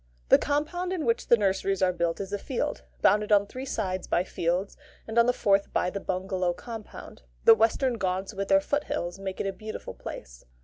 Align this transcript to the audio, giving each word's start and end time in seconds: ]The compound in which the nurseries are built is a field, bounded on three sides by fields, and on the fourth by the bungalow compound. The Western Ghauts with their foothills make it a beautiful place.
]The 0.29 0.39
compound 0.39 0.91
in 0.91 1.05
which 1.05 1.27
the 1.27 1.37
nurseries 1.37 1.83
are 1.83 1.93
built 1.93 2.19
is 2.19 2.33
a 2.33 2.39
field, 2.39 2.81
bounded 3.03 3.31
on 3.31 3.45
three 3.45 3.67
sides 3.67 4.07
by 4.07 4.23
fields, 4.23 4.75
and 5.07 5.19
on 5.19 5.27
the 5.27 5.31
fourth 5.31 5.71
by 5.73 5.91
the 5.91 5.99
bungalow 5.99 6.53
compound. 6.53 7.21
The 7.45 7.53
Western 7.53 7.99
Ghauts 7.99 8.33
with 8.33 8.47
their 8.47 8.61
foothills 8.61 9.19
make 9.19 9.39
it 9.39 9.45
a 9.45 9.53
beautiful 9.53 9.93
place. 9.93 10.43